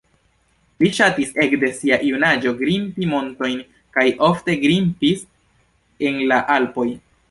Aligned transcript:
Li 0.83 0.87
ŝatis 0.99 1.35
ekde 1.45 1.69
sia 1.81 1.99
junaĝo 2.09 2.55
grimpi 2.63 3.11
montojn 3.13 3.63
kaj 3.99 4.09
ofte 4.33 4.61
grimpis 4.67 5.27
en 6.11 6.23
la 6.33 6.47
Alpoj. 6.61 6.93